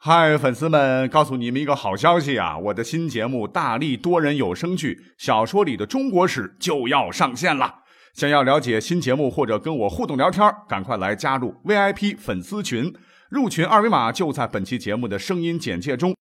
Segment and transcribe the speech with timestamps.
[0.00, 2.56] 嗨，粉丝们，告诉你们一个好消息啊！
[2.56, 7.80] 我的新节目《大力多人有声剧小说里的中国史》就要上线了。
[8.14, 12.94] 想要了解新节目或者跟我互动聊天，赶快来加入 VIP 粉丝群，
[13.28, 16.14] 入群二维码就在本期节目的声音简介中。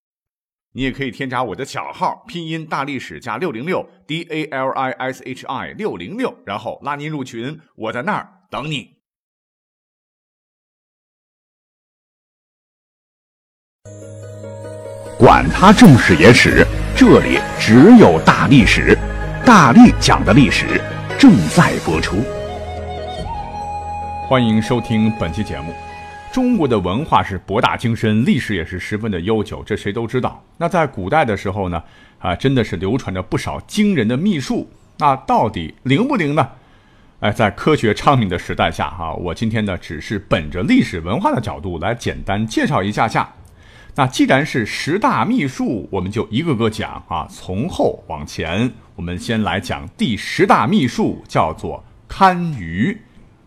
[0.74, 8.97] 你也可以添加我的小号，拼音大历史加六零六 D A L I S H I 六零六，然后拉您入群，我在那儿等你。
[15.18, 18.98] 管他正史野史，这里只有大历史，
[19.46, 20.80] 大力讲的历史
[21.18, 22.18] 正在播出。
[24.28, 25.74] 欢迎收听本期节目。
[26.32, 30.44] 中国的文化是博大精深，历史也是十分的悠久，这谁都知道。
[30.58, 31.82] 那在古代的时候呢，
[32.20, 34.70] 啊，真的是流传着不少惊人的秘术。
[35.00, 36.48] 那到底灵不灵呢？
[37.22, 43.28] 哎，在科学昌明的时代下，哈，我今天呢，只是本着历史文化的角度来简单介绍一下下。
[43.98, 52.96] 那既然是十大秘术，我们就一个个讲啊，从后往前，我们先来讲第十大秘术，叫做堪舆。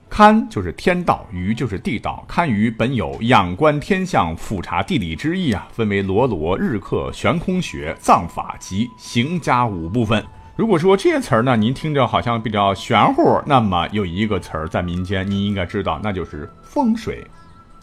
[0.08, 2.24] 堪就是天道，舆就是地道。
[2.26, 10.20] 堪舆本有仰观天象、俯察地理之意啊，分为罗罗、日课、悬空学、藏法及行家五部分。
[10.56, 17.24] 如果说这些词儿呢，您听着好像比较玄乎，那么有一个词儿在民间您应该知道，那就是风水。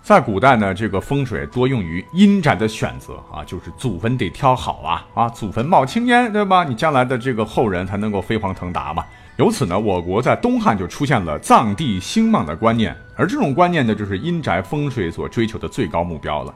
[0.01, 6.63] 在古代呢，这个风水多用于阴宅的选择啊，就是祖坟得挑好啊啊，祖坟冒青烟，对吧？
[6.63, 9.03] 你将来的这个后人才能够飞黄腾达嘛。
[9.35, 16.55] 由此呢，我国在东汉就出现了藏地兴旺的观念，而这种观念呢，就是阴宅风水所追求的最高目标了。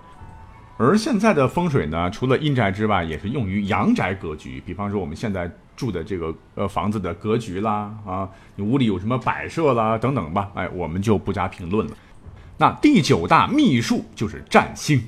[0.77, 11.93] 而现在的风水呢，除了阴宅之外，也是用于阳宅格局，比方说我们现在住的这个呃房子的格局啦啊，你屋里有什么摆设啦等等吧，哎，我们就不加评论了。
[12.61, 15.01] 那第九大秘术就是占星，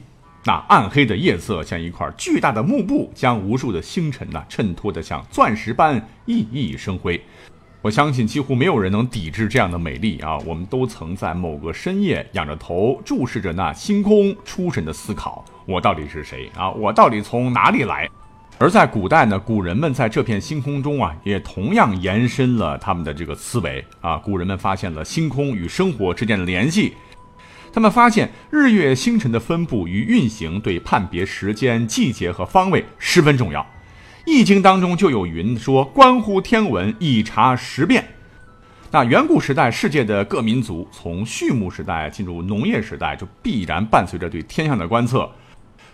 [0.43, 7.23] 那暗黑的夜色像一块巨大的幕布，将无数的星辰呢衬托得像钻石般熠熠生辉。
[7.83, 10.39] 我相信几乎没有人能抵制这样的美丽啊！
[10.47, 16.71] 我们都曾在某个深夜仰着头注视着那星空，出神的思考：我到底是谁啊？
[16.71, 18.09] 我到底从哪里来？
[18.57, 24.17] 而在古代呢，古人们在这片星空中啊，也同样延伸了他们的这个思维啊。
[24.17, 26.95] 古人们发现了星空与生活之间的联系。
[27.73, 33.61] 他们发现日月星辰的分布与运行对判别时间、季节和方位十分重要。
[34.27, 38.07] 《易经》当中就有云说：“关乎天文，以察时变。”
[38.91, 45.27] 那远古时代世界的各民族从畜牧时代进入农业时代，就必然伴随着对天象的观测。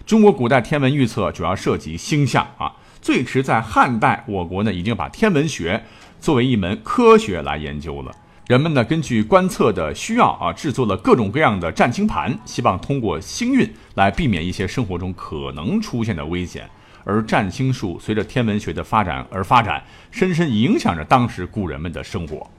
[0.05, 5.81] 中国古代天文预测主要涉及星象啊，最迟在汉代，我国呢已经把天文学
[6.19, 8.11] 作为一门科学来研究了。
[8.49, 16.67] 人们呢，根据观测的需要啊，制作了各种各样的占星盘，希望通过星运来避免一些生活中可能出现的危险。
[17.03, 22.49] 而占星术随着天文学的发展而发展，深深影响着当时古人们的生活。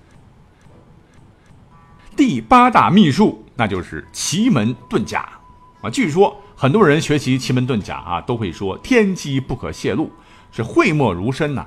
[2.17, 5.29] 第八大秘术，那就是奇门遁甲
[5.83, 5.91] 啊。
[5.91, 10.13] 据说很多人学习奇门遁甲啊，都会说天机不可泄露，
[10.53, 11.67] 是讳莫如深呐。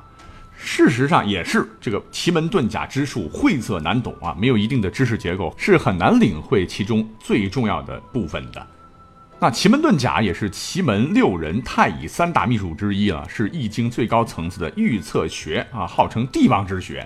[0.65, 8.65] 事实上也是，这个奇门遁甲之术晦涩难懂啊，没有一定的知识结构，是很难领会其中最重要的部分的。
[9.39, 17.05] 那奇门遁甲也是奇门六人太乙三大秘术之一啊，是易经最高层次的预测学啊，号称帝王之学，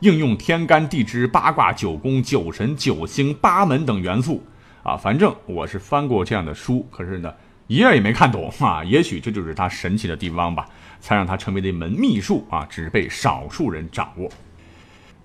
[0.00, 4.44] 应用天干地支、八卦、九宫、九神、九星、八门等元素
[4.82, 4.98] 啊。
[4.98, 7.32] 反正我是翻过这样的书，可是呢，
[7.72, 8.84] 一页也没看懂啊。
[8.84, 10.66] 也许这就是它神奇的地方吧。
[11.04, 14.30] 才让它成为了一门秘术啊，只被少数人掌握。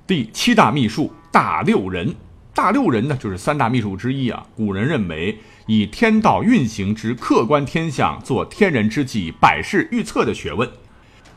[0.07, 2.15] 第七大秘术大六人，
[2.51, 4.43] 大六人呢就是三大秘术之一啊。
[4.55, 5.37] 古人认为
[5.67, 10.67] 以天道运行之客观天象做天人之际百事预测的学问。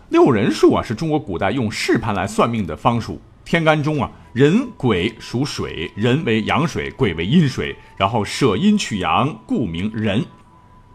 [0.09, 3.21] 六人术啊是中国古代用试盘来算命的方术。
[3.45, 10.25] 天干中啊，人癸属水，人为阳水，癸为阴水，然后舍阴取阳，故名人。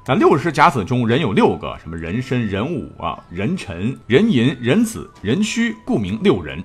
[0.08, 6.64] 那六十甲子中，人有六个，什么壬申、壬午啊、壬辰、壬寅、壬子、壬戌，故名六人。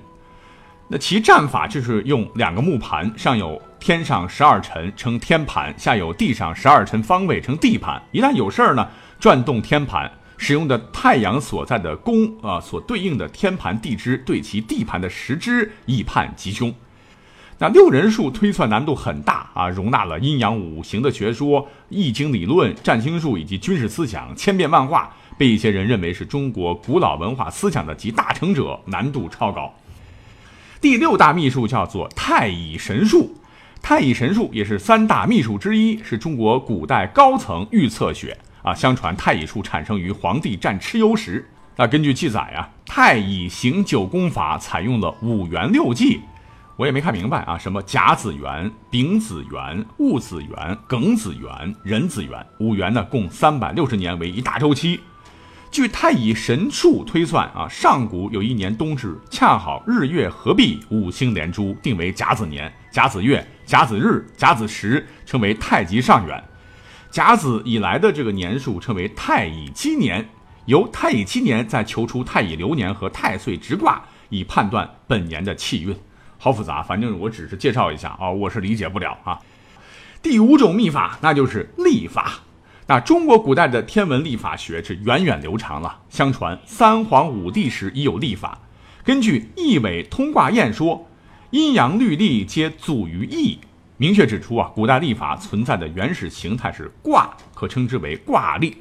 [0.87, 7.99] 那其战法就是用两个木盘，上有天上十二辰称天盘，下有地上十二辰方位称地盘。
[8.11, 8.87] 一旦有事儿呢，
[9.19, 16.71] 转动天盘，使用的太阳所在的宫啊，所对应的天盘地支对其地盘的时支，以判吉凶。
[17.61, 29.71] 那六人术推算难度很大啊，容纳了阴阳五行的学说、易经理论、占星术以及军事思想，千变万化，被一些人认为是中国古老文化思想的集大成者，难度超高。
[30.81, 33.35] 第六大秘术叫做太乙神术，
[33.79, 41.47] 太乙神术也是三大秘术之一，是中国古代高层预测学啊，相传太乙术产生于黄帝战蚩尤时。
[41.75, 46.21] 那根据记载啊，太乙行九宫法采用了五元六纪，
[46.81, 54.99] 我也没看明白啊，什么甲子元、丙子元、戊子元、庚子元、壬子元，五元呢共三百六十年为一大周期。
[55.69, 66.43] 据太乙神术推算啊，上古有一年冬至，恰好日月合璧，五星连珠，定为甲子年、甲子月、甲子日、甲子时，称为太极上元。
[67.11, 70.27] 甲子以来的这个年数称为太乙七年，
[70.65, 75.95] 由太乙七年再求出太乙流年和太岁直卦，以判断本年的气运。
[76.43, 79.37] 好复杂，反正我只是介绍一下啊，我是理解不了啊。
[80.23, 82.31] 第五种秘法，那就是历法。
[82.87, 85.99] 那中国古代的天文历法学是源远流长了。
[86.09, 88.57] 相传三皇五帝时已有历法。
[89.03, 91.07] 根据《易纬通卦验》说，
[91.51, 93.59] 阴阳律历皆祖于易，
[93.97, 98.75] 明确指出啊，古代历法存在的原始形态是卦，可称之为卦历。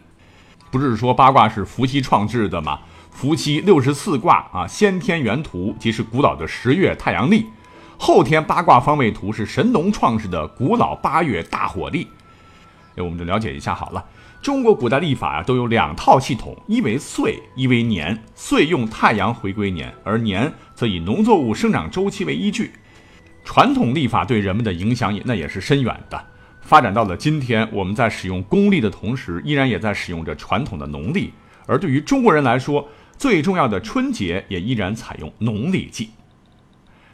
[0.70, 2.80] 不是说八卦是伏羲创制的吗？
[3.20, 7.44] 伏羲六十四卦啊，先天原图即是古老的十月太阳历，
[7.98, 12.08] 后天八卦方位图是神农创制的古老八月大火历。
[12.96, 14.02] 我们就了解一下好了。
[14.40, 18.18] 中国古代历法啊，都有两套系统，一为岁，一为年。
[18.34, 22.72] 岁用太阳回归年，而年则以农作物生长周期为依据。
[23.44, 26.18] 传统历法对人们的影响也那也是深远的。
[26.62, 31.34] 发展到了今天，我们在使用公历的同时，依然也在使用着传统的农历。
[31.66, 32.88] 而对于中国人来说，
[33.20, 36.08] 最重要的春节也依然采用农历纪。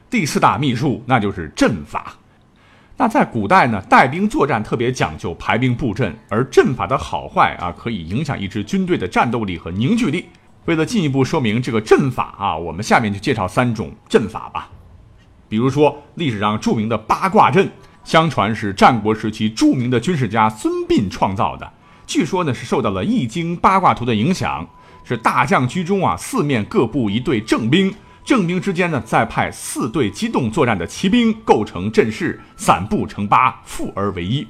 [0.09, 2.15] 第四大秘术，那就是阵法。
[2.97, 10.27] 那在古代呢，带兵作战特别讲究排兵布阵，而阵法的好坏啊，可以影响一支军队的战斗力和凝聚力。
[10.67, 14.71] 为了进一步说明这个阵法啊，我们下面就介绍三种阵法吧。
[15.49, 17.69] 比如说历史上著名的八卦阵，
[18.05, 21.69] 相传是战国时期著名的军事家孙膑创造的，
[22.07, 24.65] 据说呢是受到了《易经》八卦图的影响，
[25.09, 27.95] 是大将居中啊，四面各布一队正兵。
[28.25, 34.45] 正兵之间呢，再派四队机动作战的骑兵构成阵势，散布成八，复而为一。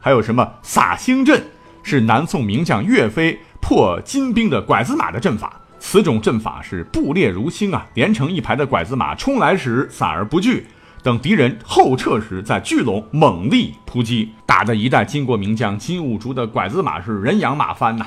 [0.00, 1.44] 还有什么撒星阵，
[1.82, 5.60] 是南宋名将岳飞破金兵的拐子马的阵法。
[5.78, 10.66] 此种阵法是布列如星啊，连成一排的拐子马冲来时散而不聚，
[11.02, 18.06] 等敌人后撤时再聚拢，猛力扑击，打得一代金国名将金兀术的拐子马是人仰马翻呐。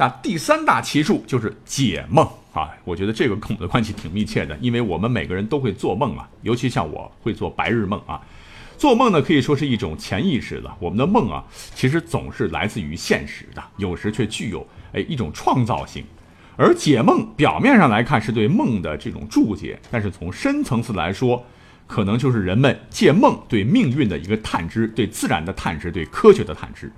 [0.00, 8.20] 那第三大奇术就是解梦啊，我觉得这个跟我们的关系挺密切的，因为我们每个人都会做梦啊，尤其像我会做白日梦啊。
[8.76, 16.04] 做梦呢可以说是一种潜意识的，我们的梦啊其实总是来自于现实的，有时却具有哎一种创造性。
[16.56, 21.44] 而解梦表面上来看是对梦的这种注解，但是从深层次来说，
[21.88, 26.92] 可能就是人们借梦对命运的一个探知，对自然的探知，对科学的探知。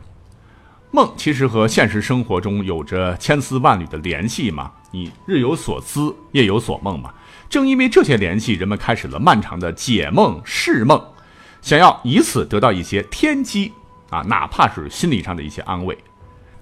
[0.92, 7.14] 梦其实和现实生活中有着千丝万缕的联系嘛，你日有所思，夜有所梦嘛。
[7.48, 11.00] 正因为这些联系，人们开始了漫长的解梦释梦，
[11.62, 13.72] 想要以此得到一些天机
[14.10, 15.96] 啊，哪怕是心理上的一些安慰。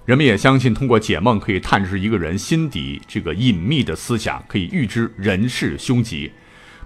[0.05, 6.31] 人们也相信，通过解梦可以探知一个人心底这个隐秘的思想，可以预知人事凶吉。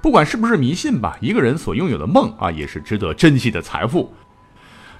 [0.01, 4.13] 不管是不是迷信吧，一个人所拥有的梦啊，也是值得珍惜的财富。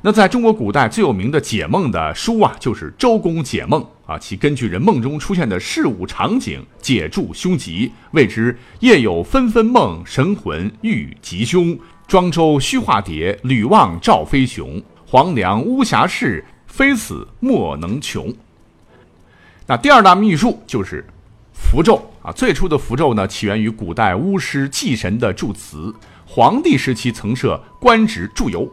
[0.05, 11.79] 那在中国古代最有名的解梦的书啊，就是《周公解梦》啊，其根据人梦中出现的事物场景解注凶吉，谓之夜有纷纷梦，神魂欲吉凶。
[12.05, 18.27] 庄周虚化蝶，吕望赵飞雄，黄粱巫峡事，非死莫能穷。
[19.65, 21.05] 那第二大秘术就是
[21.53, 28.69] 符咒啊，最初的符咒呢，起源于古代巫师祭神的祝词，黄帝时期曾设官职祝由。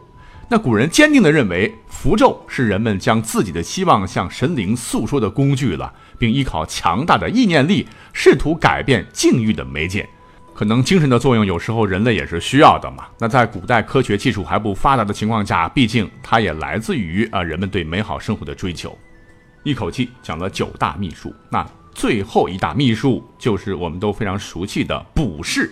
[0.51, 10.09] 那古人坚定地认为，符咒是人们将自己的希望向神灵诉说的工具了，并依靠强大的意念力，试图改变境遇的媒介。
[10.53, 13.05] 可能精神的作用，有时候人类也是需要的嘛。
[13.17, 18.93] 那在古代科学技术还不发达的情况下，毕竟它也来自于啊人们对美好生活的追求。
[19.63, 25.71] 一口气讲了九大秘术，那最后一大秘术就是我们都非常熟悉的卜筮。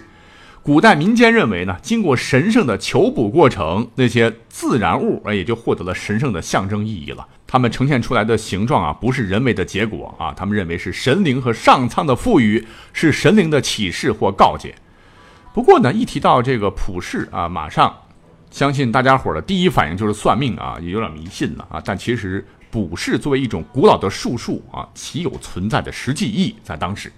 [0.69, 7.27] 古代民间认为呢，经过神圣的求卜过程，那些自然物啊也就获得了神圣的象征意义了。
[7.47, 14.75] 它们呈现出来的形状啊，不是人为的结果啊，他们认为是神灵和上苍的赋予，是神灵的启示或告诫。
[15.55, 17.91] 不过呢，一提到这个卜筮啊，马上
[18.51, 21.81] 相信大家伙的第一反应就是算命啊，也有点迷信了啊。
[21.83, 27.11] 但其实卜筮作为一种古老的术数啊，其有存在的实际意义在当时。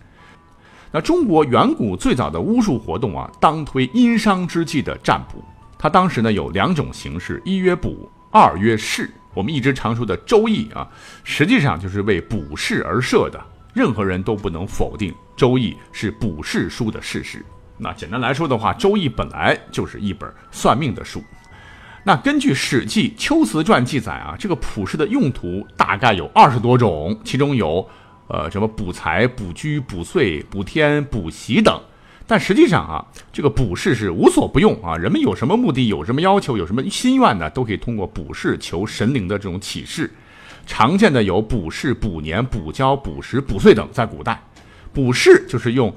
[0.92, 5.44] 那中国远古最早的巫术活动啊，当推殷商之际的占卜。
[5.78, 10.88] 它当时呢有两种形式，一曰卜，二曰筮我们一直常说的《周易》啊，
[11.24, 13.42] 实际上就是为卜筮而设的。
[13.74, 17.44] 任何人都不能否定《周易》是卜筮书的事实。
[17.78, 21.24] 那简单来说的话，《周易》本来就是一本算命的书。
[22.04, 27.88] 那根据《史记·秋瓷传》记载啊，这个卜筮的用途大概有二十多种，其中有
[28.32, 31.80] 呃什么卜财、卜居、卜岁、卜天、卜喜等。
[32.26, 40.10] 但实际上啊，这个卜筮是无所不用啊，人们有什么目的、有什么要求、有什么心愿呢，都可以通过卜筮求神灵的这种启示。
[40.66, 43.86] 常见的有卜筮、卜年、卜交、卜时、卜岁等。
[43.92, 44.42] 在古代，
[44.94, 45.94] 卜筮就是用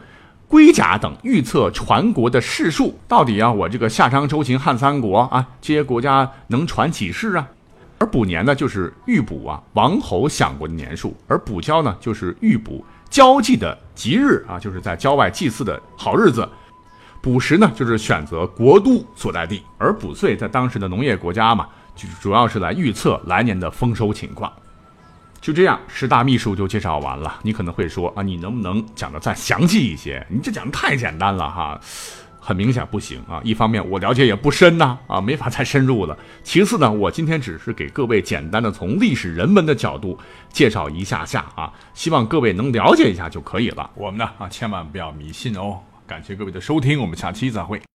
[0.49, 7.47] 龟甲等预测传国的世数，到底啊，我这个夏商周秦汉三国啊，这些国家能传几世啊？
[8.05, 16.43] 而卜年呢，就是预卜啊王侯享过的年数；而卜交呢，就是预卜交际的吉日啊，就是在郊外祭祀的好日子；
[17.23, 21.67] 卜时呢，就是选择国都所在地；而卜岁在当时的农业国家嘛。
[21.97, 24.53] 就主要是来预测来年的丰收情况。
[25.41, 27.39] 就这样，十大秘术就介绍完了。
[27.43, 30.27] 你可能会说啊，你能不能讲的再详细一些？
[30.29, 31.81] 你这讲的太简单了哈，
[32.45, 33.41] 很明显不行啊。
[33.43, 36.17] 一方面我了解也不深呐，啊，没法再深入了。
[36.43, 40.19] 其次呢，我今天只是给各位简单的从历史人文的角度
[40.53, 43.91] 介绍一下下啊，希望各位能了解一下就可以了。
[43.95, 45.79] 我们呢啊，千万不要迷信哦。
[46.07, 47.85] 感谢各位的收听，我们下期再会。